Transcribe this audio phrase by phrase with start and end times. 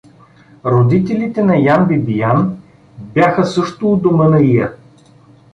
[0.65, 2.57] Родителите на Ян Бибиян
[2.99, 4.73] бяха също у дома на Иа.